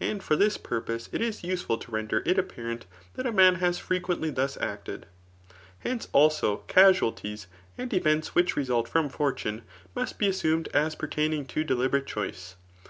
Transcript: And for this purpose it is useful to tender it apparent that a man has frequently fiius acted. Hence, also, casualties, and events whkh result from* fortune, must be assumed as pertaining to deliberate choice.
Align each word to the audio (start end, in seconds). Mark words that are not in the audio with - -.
And 0.00 0.22
for 0.22 0.36
this 0.36 0.58
purpose 0.58 1.08
it 1.12 1.22
is 1.22 1.42
useful 1.42 1.78
to 1.78 1.90
tender 1.90 2.22
it 2.26 2.36
apparent 2.38 2.84
that 3.14 3.24
a 3.24 3.32
man 3.32 3.54
has 3.54 3.78
frequently 3.78 4.30
fiius 4.30 4.60
acted. 4.60 5.06
Hence, 5.78 6.08
also, 6.12 6.58
casualties, 6.68 7.46
and 7.78 7.90
events 7.94 8.32
whkh 8.36 8.54
result 8.54 8.86
from* 8.86 9.08
fortune, 9.08 9.62
must 9.94 10.18
be 10.18 10.28
assumed 10.28 10.68
as 10.74 10.94
pertaining 10.94 11.46
to 11.46 11.64
deliberate 11.64 12.06
choice. 12.06 12.56